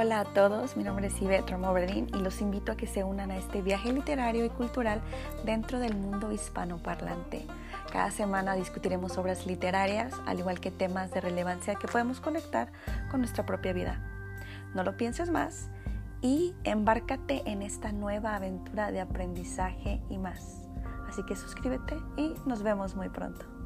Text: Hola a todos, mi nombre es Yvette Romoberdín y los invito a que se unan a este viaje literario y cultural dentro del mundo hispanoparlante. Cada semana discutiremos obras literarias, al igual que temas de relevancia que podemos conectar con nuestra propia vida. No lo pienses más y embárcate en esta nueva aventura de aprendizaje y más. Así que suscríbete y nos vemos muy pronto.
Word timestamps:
Hola 0.00 0.20
a 0.20 0.24
todos, 0.26 0.76
mi 0.76 0.84
nombre 0.84 1.08
es 1.08 1.20
Yvette 1.20 1.50
Romoberdín 1.50 2.06
y 2.14 2.20
los 2.20 2.40
invito 2.40 2.70
a 2.70 2.76
que 2.76 2.86
se 2.86 3.02
unan 3.02 3.32
a 3.32 3.36
este 3.36 3.62
viaje 3.62 3.92
literario 3.92 4.44
y 4.44 4.48
cultural 4.48 5.00
dentro 5.44 5.80
del 5.80 5.96
mundo 5.96 6.30
hispanoparlante. 6.30 7.44
Cada 7.90 8.12
semana 8.12 8.54
discutiremos 8.54 9.18
obras 9.18 9.44
literarias, 9.44 10.14
al 10.24 10.38
igual 10.38 10.60
que 10.60 10.70
temas 10.70 11.10
de 11.10 11.20
relevancia 11.20 11.74
que 11.74 11.88
podemos 11.88 12.20
conectar 12.20 12.70
con 13.10 13.22
nuestra 13.22 13.44
propia 13.44 13.72
vida. 13.72 14.00
No 14.72 14.84
lo 14.84 14.96
pienses 14.96 15.30
más 15.30 15.68
y 16.22 16.54
embárcate 16.62 17.42
en 17.50 17.62
esta 17.62 17.90
nueva 17.90 18.36
aventura 18.36 18.92
de 18.92 19.00
aprendizaje 19.00 20.00
y 20.08 20.16
más. 20.16 20.68
Así 21.08 21.24
que 21.26 21.34
suscríbete 21.34 21.96
y 22.16 22.34
nos 22.46 22.62
vemos 22.62 22.94
muy 22.94 23.08
pronto. 23.08 23.57